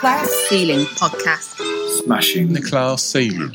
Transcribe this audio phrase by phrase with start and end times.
[0.00, 1.60] Class Ceiling podcast.
[2.02, 3.54] Smashing the class ceiling.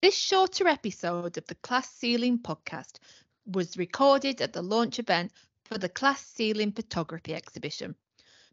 [0.00, 3.00] This shorter episode of the Class Ceiling podcast
[3.44, 5.32] was recorded at the launch event
[5.64, 7.96] for the Class Ceiling Photography Exhibition.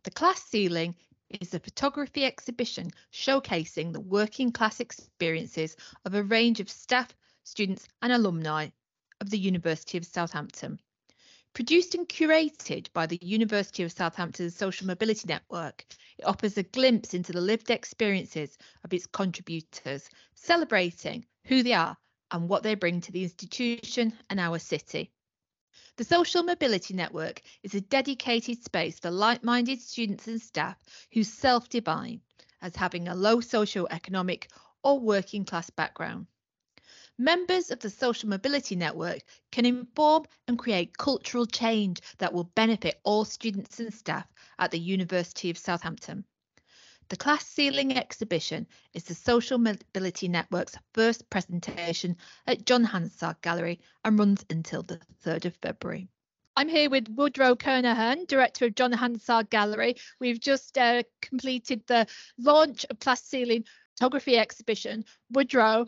[0.04, 0.96] The Class Ceiling
[1.42, 7.88] is a photography exhibition showcasing the working class experiences of a range of staff, students,
[8.02, 8.68] and alumni
[9.22, 10.80] of the University of Southampton.
[11.54, 15.86] Produced and curated by the University of Southampton's Social Mobility Network,
[16.18, 21.96] it offers a glimpse into the lived experiences of its contributors, celebrating who they are
[22.32, 25.12] and what they bring to the institution and our city.
[25.96, 30.78] The Social Mobility Network is a dedicated space for like minded students and staff
[31.12, 32.22] who self define
[32.62, 34.50] as having a low socio-economic
[34.84, 36.28] or working class background.
[37.18, 39.20] Members of the Social Mobility Network
[39.52, 44.28] can inform and create cultural change that will benefit all students and staff
[44.60, 46.26] at the University of Southampton.
[47.14, 53.82] The Class Ceiling exhibition is the Social Mobility Network's first presentation at John Hansard Gallery
[54.04, 56.08] and runs until the 3rd of February.
[56.58, 59.98] I'm here with Woodrow Kernohan, Director of John Hansard Gallery.
[60.20, 62.08] We've just uh, completed the
[62.40, 65.06] launch of Class Ceiling Photography exhibition.
[65.30, 65.86] Woodrow,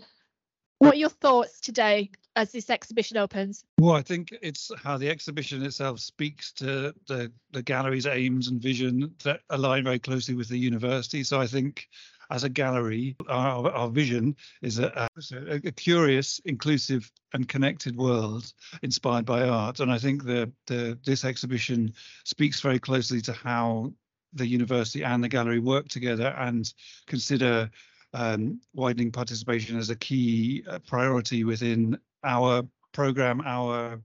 [0.79, 3.63] what are your thoughts today as this exhibition opens?
[3.79, 8.61] Well, I think it's how the exhibition itself speaks to the, the gallery's aims and
[8.61, 11.23] vision that align very closely with the university.
[11.23, 11.87] So I think
[12.29, 18.51] as a gallery, our, our vision is a, a, a, curious, inclusive, and connected world
[18.81, 19.79] inspired by art.
[19.79, 23.93] And I think the, the this exhibition speaks very closely to how
[24.33, 26.71] the university and the gallery work together and
[27.07, 27.69] consider
[28.15, 34.01] um, widening participation as a key uh, priority within our program, our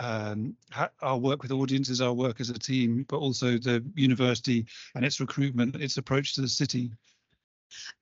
[0.00, 0.56] um,
[1.00, 5.20] our work with audiences, our work as a team, but also the university and its
[5.20, 6.90] recruitment, its approach to the city.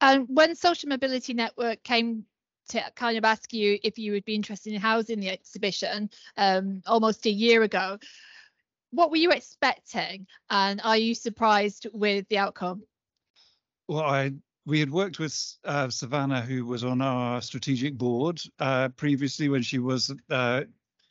[0.01, 2.25] And when Social Mobility Network came
[2.71, 6.09] to kind of ask you if you would be interested in housing the exhibition
[6.39, 7.99] um, almost a year ago,
[8.91, 12.83] what were you expecting, and are you surprised with the outcome?
[13.87, 14.33] Well, I
[14.65, 19.63] we had worked with uh, Savannah, who was on our strategic board uh, previously when
[19.63, 20.63] she was uh,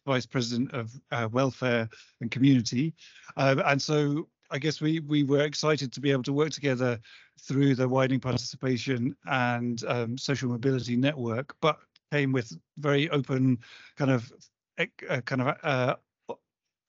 [0.06, 1.90] vice president of uh, welfare
[2.22, 2.94] and community,
[3.38, 7.00] uh, and so I guess we we were excited to be able to work together
[7.42, 11.78] through the widening participation and um, social mobility network, but
[12.12, 13.58] came with very open
[13.98, 14.32] kind of
[14.78, 15.98] uh, kind of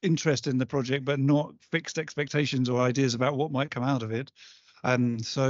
[0.03, 4.03] interest in the project, but not fixed expectations or ideas about what might come out
[4.03, 4.31] of it.
[4.85, 5.45] And so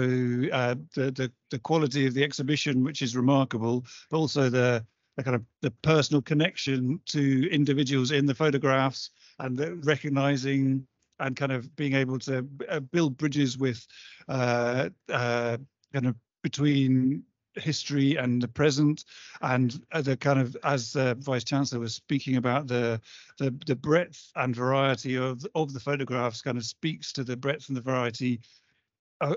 [0.52, 4.84] uh, the, the, the quality of the exhibition, which is remarkable, but also the
[5.16, 9.10] the kind of the personal connection to individuals in the photographs
[9.40, 10.86] and the recognizing
[11.20, 13.86] and kind of being able to uh, build bridges with
[14.28, 15.56] uh, uh,
[15.92, 17.22] kind of between
[17.56, 19.04] history and the present.
[19.42, 23.00] And the kind of as the vice chancellor was speaking about the
[23.38, 27.68] the the breadth and variety of of the photographs kind of speaks to the breadth
[27.68, 28.40] and the variety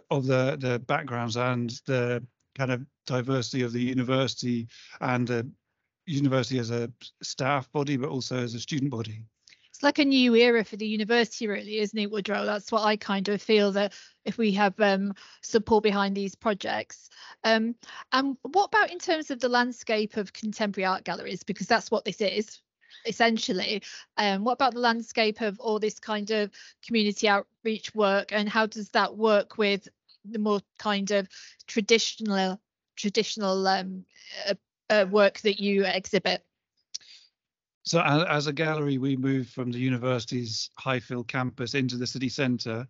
[0.09, 2.25] of the the backgrounds and the
[2.57, 4.67] kind of diversity of the university
[5.01, 5.49] and the
[6.05, 6.91] university as a
[7.21, 9.23] staff body, but also as a student body.
[9.69, 12.45] It's like a new era for the university, really, isn't it, Woodrow?
[12.45, 17.09] That's what I kind of feel that if we have um, support behind these projects.
[17.43, 17.75] Um,
[18.13, 21.43] and what about in terms of the landscape of contemporary art galleries?
[21.43, 22.61] Because that's what this is
[23.05, 23.81] essentially.
[24.17, 26.51] Um, what about the landscape of all this kind of
[26.85, 29.87] community outreach work, and how does that work with
[30.23, 31.27] the more kind of
[31.67, 32.59] traditional
[32.95, 34.05] traditional um,
[34.47, 34.55] uh,
[34.89, 36.43] uh, work that you exhibit?
[37.83, 42.87] So, as a gallery, we moved from the university's Highfield campus into the city centre,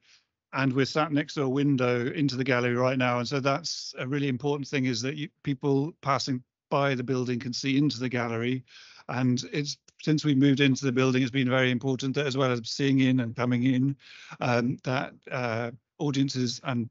[0.54, 3.20] and we're sat next to a window into the gallery right now.
[3.20, 7.40] And so, that's a really important thing: is that you, people passing by the building
[7.40, 8.64] can see into the gallery,
[9.10, 12.52] and it's since we moved into the building, it's been very important that as well
[12.52, 13.96] as seeing in and coming in,
[14.40, 16.90] um, that uh, audiences and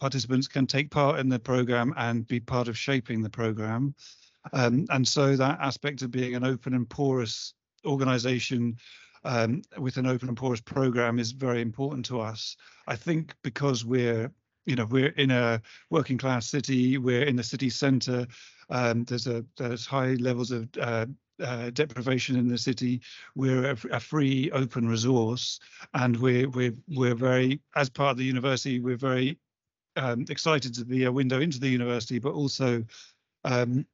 [0.00, 3.94] participants can take part in the program and be part of shaping the program.
[4.52, 7.54] Um, and so that aspect of being an open and porous
[7.84, 8.76] organization
[9.24, 12.56] um, with an open and porous program is very important to us.
[12.86, 14.32] I think because we're
[14.66, 15.60] you know we're in a
[15.90, 18.26] working class city we're in the city center
[18.70, 21.06] um, there's a there's high levels of uh,
[21.42, 23.00] uh, deprivation in the city.
[23.34, 25.60] We're a, a, free, open resource,
[25.94, 29.38] and we're we're we're very, as part of the university, we're very
[29.96, 32.84] um, excited to be a window into the university, but also
[33.44, 33.86] um,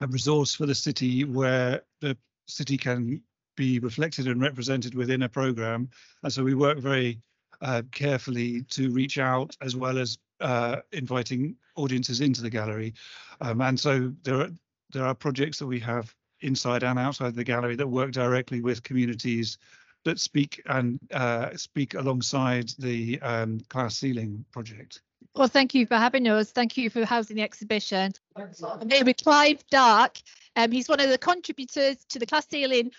[0.00, 2.16] a resource for the city where the
[2.46, 3.22] city can
[3.56, 5.88] be reflected and represented within a program.
[6.22, 7.20] And so we work very
[7.62, 12.94] uh, carefully to reach out as well as uh, inviting audiences into the gallery.
[13.40, 14.50] Um, and so there are
[14.92, 18.82] there are projects that we have inside and outside the gallery that work directly with
[18.82, 19.58] communities
[20.04, 25.02] that speak and uh, speak alongside the um, class ceiling project.
[25.34, 26.50] Well, thank you for having us.
[26.50, 28.12] Thank you for housing the exhibition.
[28.36, 30.18] I'm here with Clive Dark.
[30.54, 32.90] Um, he's one of the contributors to the class ceiling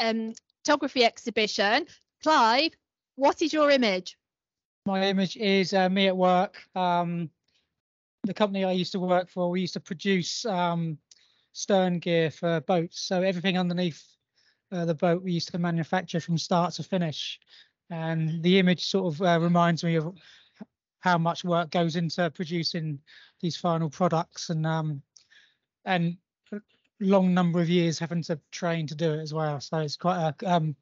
[0.00, 0.32] um,
[0.64, 1.86] photography exhibition.
[2.22, 2.72] Clive,
[3.16, 4.16] what is your image?
[4.86, 6.56] My image is uh, me at work.
[6.74, 7.30] Um,
[8.24, 10.98] the company I used to work for, we used to produce um,
[11.54, 13.00] stern gear for boats.
[13.00, 14.02] So everything underneath
[14.70, 17.40] uh, the boat we used to manufacture from start to finish.
[17.88, 20.14] And the image sort of uh, reminds me of
[21.00, 22.98] how much work goes into producing
[23.40, 25.02] these final products and um,
[25.84, 26.16] and
[27.00, 29.60] long number of years having to train to do it as well.
[29.60, 30.76] So it's quite a um,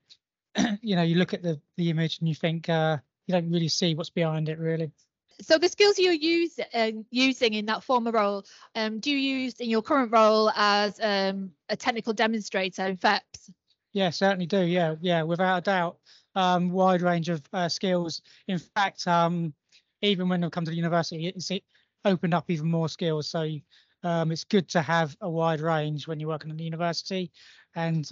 [0.80, 3.68] you know you look at the the image and you think uh, you don't really
[3.68, 4.92] see what's behind it really.
[5.40, 8.44] So the skills you're use, uh, using in that former role,
[8.74, 13.50] um, do you use in your current role as um, a technical demonstrator in FEPS?
[13.92, 14.62] Yeah, certainly do.
[14.62, 15.98] Yeah, yeah, without a doubt.
[16.34, 18.22] Um, wide range of uh, skills.
[18.48, 19.52] In fact, um,
[20.00, 21.62] even when I've come to the university, it's it
[22.04, 23.28] opened up even more skills.
[23.28, 23.48] So
[24.02, 27.30] um, it's good to have a wide range when you're working at the university,
[27.74, 28.08] and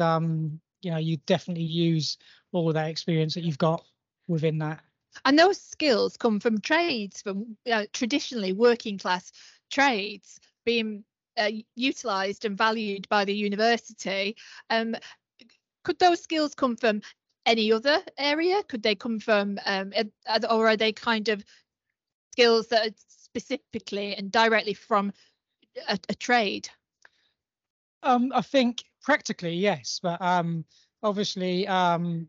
[0.82, 2.18] you know you definitely use
[2.52, 3.82] all that experience that you've got
[4.28, 4.80] within that.
[5.24, 7.56] And those skills come from trades, from
[7.92, 9.32] traditionally working class
[9.70, 11.04] trades being
[11.36, 14.36] uh, utilised and valued by the university.
[14.68, 14.96] Um,
[15.84, 17.02] could those skills come from
[17.46, 18.62] any other area?
[18.64, 19.92] Could they come from, um,
[20.48, 21.44] or are they kind of
[22.32, 25.12] skills that are specifically and directly from
[25.88, 26.68] a, a trade?
[28.02, 30.64] Um, I think practically yes, but um,
[31.02, 32.28] obviously um,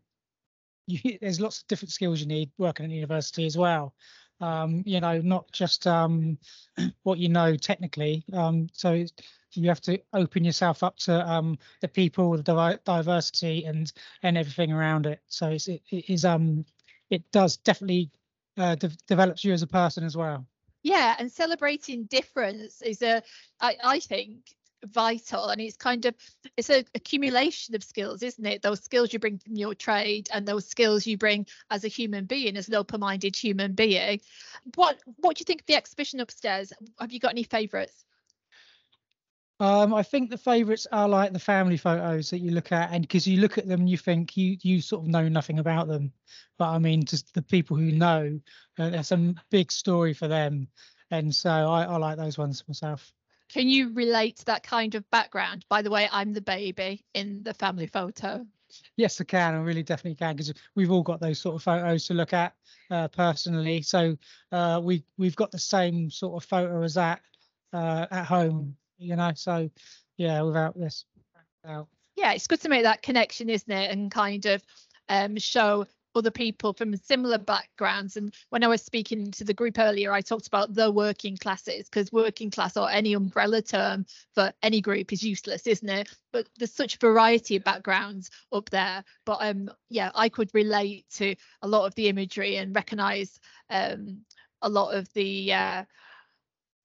[0.86, 3.94] you, there's lots of different skills you need working at university as well.
[4.40, 6.38] Um, you know, not just um,
[7.04, 8.24] what you know technically.
[8.32, 9.04] Um, so
[9.52, 13.92] you have to open yourself up to um, the people, the div- diversity, and
[14.22, 15.20] and everything around it.
[15.28, 16.64] So it's, it, it is um,
[17.10, 18.10] it does definitely
[18.56, 20.46] uh, de- develops you as a person as well.
[20.82, 23.22] Yeah, and celebrating difference is a,
[23.60, 24.38] I, I think,
[24.86, 26.14] vital and it's kind of
[26.56, 28.62] it's an accumulation of skills isn't it?
[28.62, 32.24] Those skills you bring from your trade and those skills you bring as a human
[32.24, 34.20] being as an open-minded human being.
[34.74, 36.72] What what do you think of the exhibition upstairs?
[37.00, 38.04] Have you got any favorites
[39.62, 43.02] um, I think the favourites are like the family photos that you look at, and
[43.02, 46.12] because you look at them, you think you you sort of know nothing about them,
[46.58, 48.40] but I mean, just the people who know,
[48.80, 50.66] uh, a big story for them,
[51.12, 53.12] and so I, I like those ones myself.
[53.52, 55.64] Can you relate to that kind of background?
[55.68, 58.46] By the way, I'm the baby in the family photo.
[58.96, 59.54] Yes, I can.
[59.54, 62.54] I really definitely can because we've all got those sort of photos to look at
[62.90, 63.82] uh, personally.
[63.82, 64.16] So
[64.50, 67.20] uh, we we've got the same sort of photo as that
[67.74, 69.32] uh, at home you know.
[69.34, 69.70] So
[70.16, 71.04] yeah, without this,
[71.62, 71.88] without.
[72.16, 73.90] yeah, it's good to make that connection, isn't it?
[73.90, 74.62] And kind of
[75.08, 78.16] um, show other people from similar backgrounds.
[78.16, 81.88] And when I was speaking to the group earlier, I talked about the working classes
[81.88, 86.08] because working class or any umbrella term for any group is useless, isn't it?
[86.32, 89.04] But there's such variety of backgrounds up there.
[89.24, 93.38] But um, yeah, I could relate to a lot of the imagery and recognise
[93.70, 94.22] um,
[94.60, 95.84] a lot of the uh,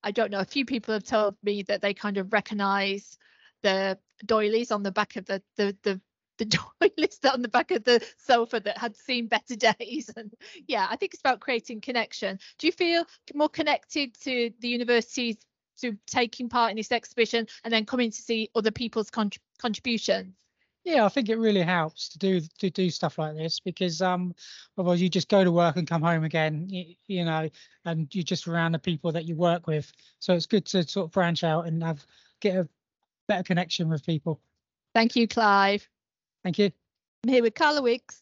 [0.03, 0.39] I don't know.
[0.39, 3.17] A few people have told me that they kind of recognise
[3.63, 6.01] the doilies on the back of the the the
[6.37, 6.45] the
[6.79, 10.33] doilies on the back of the sofa that had seen better days and
[10.67, 15.37] yeah i think it's about creating connection do you feel more connected to the university
[15.79, 19.11] through taking part in this exhibition and then coming to see other people's
[19.59, 20.33] contributions
[20.87, 24.33] yeah, I think it really helps to do to do stuff like this because um
[24.77, 27.49] otherwise you just go to work and come home again, you, you know,
[27.83, 29.91] and you're just around the people that you work with.
[30.19, 32.05] So it's good to sort of branch out and have
[32.39, 32.69] get a
[33.27, 34.39] better connection with people.
[34.93, 35.89] Thank you, Clive.
[36.47, 36.71] Thank you.
[37.25, 38.21] I'm here with Carla Wiggs,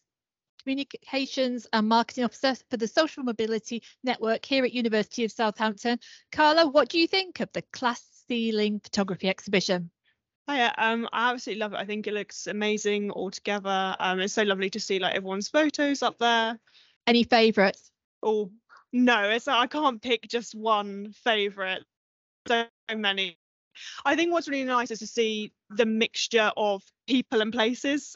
[0.63, 5.99] Communications and Marketing Officer for the Social Mobility Network here at University of Southampton.
[6.31, 9.91] Carla, what do you think of the class Ceiling Photography Exhibition?
[10.49, 11.77] Hiya, um, I absolutely love it.
[11.77, 13.95] I think it looks amazing all together.
[13.99, 16.57] Um, it's so lovely to see like everyone's photos up there.
[17.05, 17.91] Any favourites?
[18.23, 18.49] Oh
[18.91, 21.83] no, it's I can't pick just one favourite.
[22.47, 23.37] So many.
[24.03, 28.15] I think what's really nice is to see the mixture of people and places.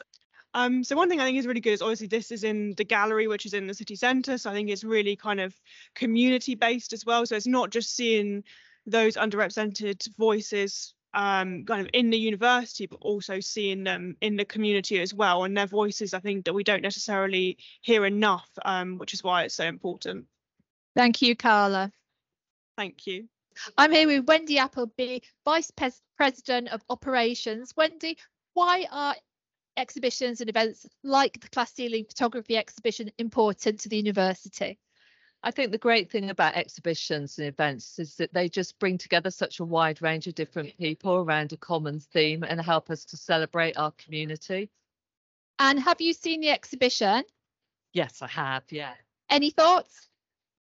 [0.52, 2.84] Um, so one thing I think is really good is obviously this is in the
[2.84, 4.36] gallery, which is in the city centre.
[4.36, 5.54] So I think it's really kind of
[5.94, 7.24] community based as well.
[7.24, 8.42] So it's not just seeing
[8.86, 14.44] those underrepresented voices um, kind of in the university, but also seeing them in the
[14.44, 15.44] community as well.
[15.44, 19.44] And their voices, I think, that we don't necessarily hear enough, um, which is why
[19.44, 20.26] it's so important.
[20.96, 21.92] Thank you, Carla.
[22.76, 23.28] Thank you.
[23.76, 27.72] I'm here with Wendy Appleby, Vice Pres- of Operations.
[27.76, 28.18] Wendy,
[28.54, 29.16] why are
[29.76, 34.78] exhibitions and events like the Class Ceiling Photography Exhibition important to the university?
[35.42, 39.30] I think the great thing about exhibitions and events is that they just bring together
[39.30, 43.16] such a wide range of different people around a common theme and help us to
[43.16, 44.70] celebrate our community.
[45.58, 47.24] And have you seen the exhibition?
[47.94, 48.64] Yes, I have.
[48.70, 48.92] Yeah.
[49.30, 50.09] Any thoughts?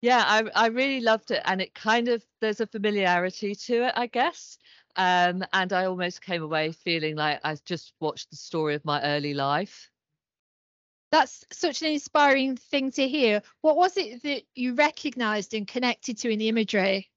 [0.03, 1.43] Yeah, I, I really loved it.
[1.45, 4.59] And it kind of, there's a familiarity to it, I guess.
[4.97, 9.03] Um, and I almost came away feeling like I just watched the story of my
[9.03, 9.91] early life.
[11.13, 13.43] That's such an inspiring thing to hear.
[13.63, 17.10] What was it that you recognised and connected to in the imagery?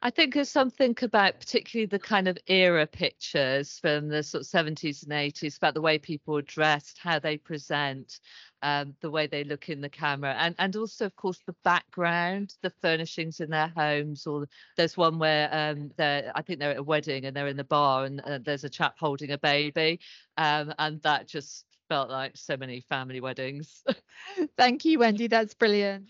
[0.00, 4.46] I think there's something about particularly the kind of era pictures from the sort of
[4.46, 8.20] 70s and 80s about the way people are dressed, how they present,
[8.62, 12.54] um, the way they look in the camera, and and also of course the background,
[12.62, 14.26] the furnishings in their homes.
[14.26, 17.56] Or there's one where um, they're I think they're at a wedding and they're in
[17.56, 20.00] the bar and uh, there's a chap holding a baby,
[20.36, 23.82] um, and that just felt like so many family weddings.
[24.56, 25.26] Thank you, Wendy.
[25.26, 26.08] That's brilliant.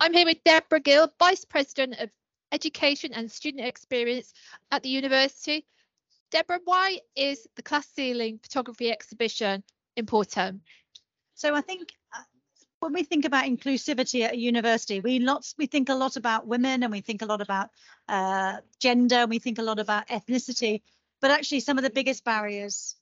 [0.00, 2.10] I'm here with Deborah Gill, Vice President of
[2.52, 4.32] Education and Student Experience
[4.70, 5.66] at the university.
[6.30, 9.62] Deborah, why is the Class Ceiling Photography Exhibition
[9.96, 10.62] important?
[11.34, 12.22] So I think uh,
[12.80, 16.46] when we think about inclusivity at a university, we lots we think a lot about
[16.46, 17.70] women and we think a lot about
[18.08, 20.82] uh, gender and we think a lot about ethnicity,
[21.20, 22.96] but actually some of the biggest barriers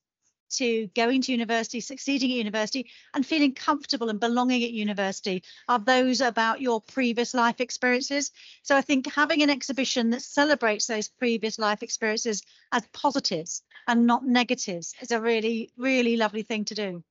[0.50, 5.78] to going to university, succeeding at university, and feeling comfortable and belonging at university are
[5.78, 8.30] those about your previous life experiences.
[8.62, 14.06] So I think having an exhibition that celebrates those previous life experiences as positives and
[14.06, 17.02] not negatives is a really, really lovely thing to do.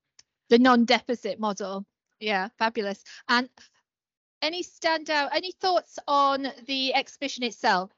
[0.50, 1.86] The non-deficit model.
[2.20, 3.04] Yeah, fabulous.
[3.28, 3.50] And
[4.42, 7.92] any standout, any thoughts on the exhibition itself?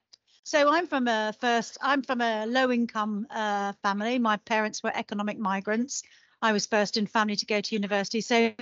[0.50, 4.18] So I'm from a first, I'm from a low income uh, family.
[4.18, 6.01] My parents were economic migrants.
[6.41, 8.20] I was first in family to go to university.
[8.22, 8.53] So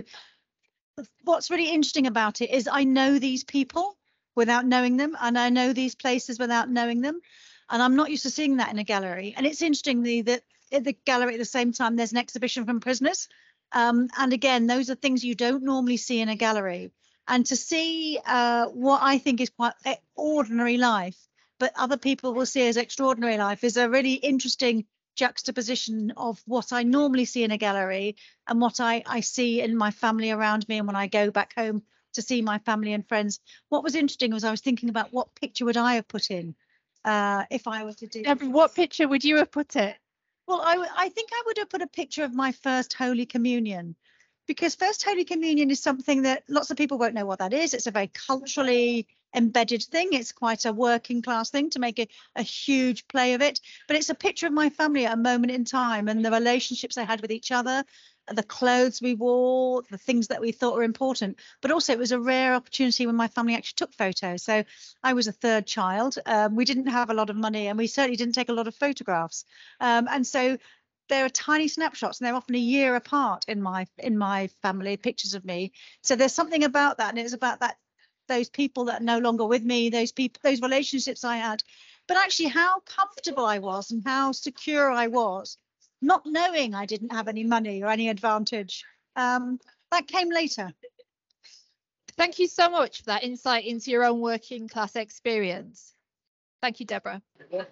[1.24, 3.96] what's really interesting about it is I know these people
[4.36, 7.22] without knowing them, and I know these places without knowing them.
[7.70, 9.34] And I'm not used to seeing that in a gallery.
[9.38, 10.42] And it's interesting that
[10.74, 13.30] at the gallery at the same time, there's an exhibition from prisoners.
[13.72, 16.92] Um, and again, those are things you don't normally see in a gallery.
[17.30, 19.72] And to see uh, what I think is quite
[20.18, 21.16] ordinary life
[21.60, 24.86] but other people will see as extraordinary life is a really interesting
[25.16, 28.16] juxtaposition of what I normally see in a gallery
[28.48, 31.54] and what I, I see in my family around me and when I go back
[31.56, 31.82] home
[32.14, 33.40] to see my family and friends.
[33.70, 36.56] What was interesting was I was thinking about what picture would I have put in
[37.04, 38.24] uh, if I were to do.
[38.50, 39.96] What picture would you have put it?
[40.48, 43.96] Well, I, I think I would have put a picture of my first Holy Communion
[44.48, 47.74] because First Holy Communion is something that lots of people won't know what that is.
[47.74, 50.10] It's a very culturally embedded thing.
[50.12, 53.60] It's quite a working class thing to make a, a huge play of it.
[53.88, 56.96] But it's a picture of my family at a moment in time and the relationships
[56.96, 57.84] they had with each other,
[58.30, 61.40] the clothes we wore, the things that we thought were important.
[61.62, 64.44] But also, it was a rare opportunity when my family actually took photos.
[64.44, 64.64] So
[65.04, 66.18] I was a third child.
[66.26, 68.68] Um, we didn't have a lot of money and we certainly didn't take a lot
[68.68, 69.46] of photographs.
[69.80, 70.58] Um, and so
[71.10, 74.98] there are tiny snapshots and they're often a year apart in my in my family
[74.98, 77.78] pictures of me so there's something about that and it's about that
[78.28, 81.64] those people that are no longer with me, those people, those relationships I had,
[82.08, 85.58] but actually how comfortable I was and how secure I was,
[86.02, 88.86] not knowing I didn't have any money or any advantage.
[89.16, 89.60] Um,
[89.92, 90.74] that came later.
[92.18, 95.94] Thank you so much for that insight into your own working class experience.
[96.62, 97.22] Thank you, Deborah.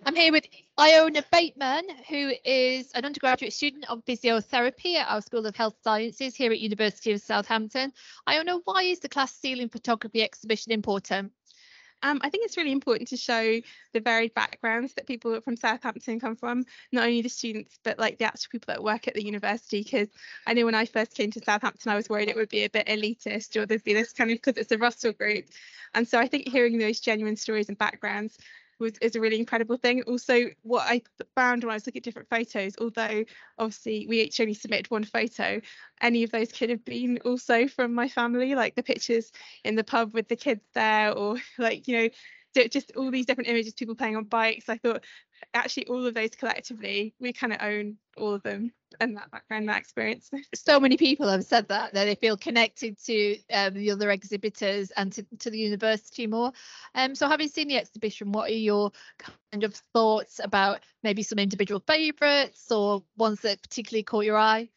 [0.05, 0.45] I'm here with
[0.79, 6.35] Iona Bateman, who is an undergraduate student of physiotherapy at our School of Health Sciences
[6.35, 7.91] here at University of Southampton.
[8.29, 11.31] Iona, why is the class ceiling photography exhibition important?
[12.03, 13.59] Um, I think it's really important to show
[13.93, 18.19] the varied backgrounds that people from Southampton come from, not only the students, but like
[18.19, 19.81] the actual people that work at the university.
[19.81, 20.09] Because
[20.45, 22.69] I know when I first came to Southampton, I was worried it would be a
[22.69, 25.45] bit elitist or there'd be this kind of because it's a Russell group.
[25.95, 28.37] And so I think hearing those genuine stories and backgrounds
[28.79, 30.03] was is a really incredible thing.
[30.03, 31.01] Also, what I
[31.35, 33.23] found when I was looking at different photos, although
[33.57, 35.61] obviously we each only submitted one photo,
[36.01, 39.31] any of those could have been also from my family, like the pictures
[39.63, 42.09] in the pub with the kids there, or like you know
[42.69, 44.69] just all these different images, people playing on bikes.
[44.69, 45.03] I thought
[45.53, 49.69] actually all of those collectively, we kind of own all of them and that background,
[49.69, 50.29] that experience.
[50.55, 54.91] So many people have said that that they feel connected to um, the other exhibitors
[54.91, 56.51] and to, to the university more.
[56.95, 61.39] Um, so having seen the exhibition, what are your kind of thoughts about maybe some
[61.39, 64.69] individual favourites or ones that particularly caught your eye?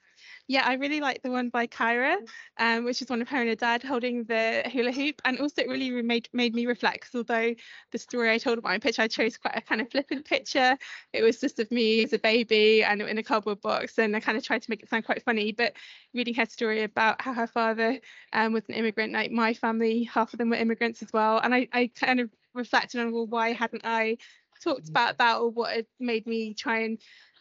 [0.50, 2.17] Yeah, I really like the one by Kyra,
[2.57, 5.21] um, which is one of her and her dad holding the hula hoop.
[5.26, 7.55] And also it really made made me reflect 'cause although
[7.93, 10.78] the story I told about my picture, I chose quite a kind of flippant picture.
[11.12, 13.99] It was just of me as a baby and in a cardboard box.
[13.99, 15.52] And I kind of tried to make it sound quite funny.
[15.52, 15.76] But
[16.14, 18.00] reading her story about how her father
[18.33, 21.40] um, was an immigrant, like my family, half of them were immigrants as well.
[21.40, 24.17] And I, I kind of reflected on, well, why hadn't I
[24.62, 26.99] talked about that or what had made me try and,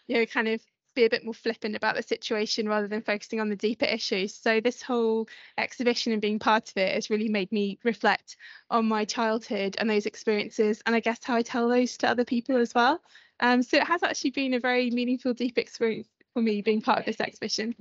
[0.07, 0.61] you know, kind of
[0.97, 4.35] be a bit more flippant about the situation rather than focusing on the deeper issues.
[4.35, 8.35] So this whole exhibition and being part of it has really made me reflect
[8.69, 12.25] on my childhood and those experiences, and I guess how I tell those to other
[12.25, 13.01] people as well.
[13.39, 16.99] Um, so it has actually been a very meaningful, deep experience for me being part
[16.99, 17.75] of this exhibition.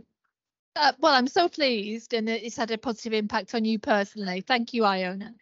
[0.76, 4.42] Uh, well, I'm so pleased and it's had a positive impact on you personally.
[4.42, 5.34] Thank you, Iona.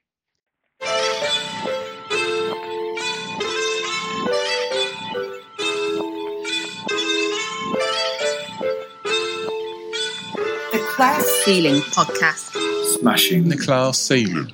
[10.94, 12.54] Class Ceiling Podcast.
[13.00, 14.52] Smashing the class ceiling.